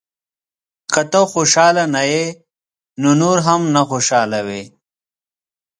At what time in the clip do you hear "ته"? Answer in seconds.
1.11-1.21